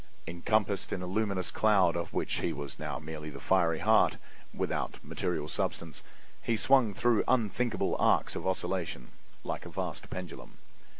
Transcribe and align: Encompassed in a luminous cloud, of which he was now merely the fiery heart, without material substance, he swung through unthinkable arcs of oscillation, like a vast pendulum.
Encompassed 0.25 0.91
in 0.91 1.03
a 1.03 1.05
luminous 1.05 1.51
cloud, 1.51 1.95
of 1.95 2.11
which 2.11 2.39
he 2.39 2.51
was 2.51 2.79
now 2.79 2.97
merely 2.97 3.29
the 3.29 3.39
fiery 3.39 3.77
heart, 3.77 4.17
without 4.51 4.95
material 5.03 5.47
substance, 5.47 6.01
he 6.41 6.55
swung 6.57 6.91
through 6.91 7.23
unthinkable 7.27 7.95
arcs 7.99 8.35
of 8.35 8.47
oscillation, 8.47 9.11
like 9.43 9.63
a 9.63 9.69
vast 9.69 10.09
pendulum. 10.09 10.57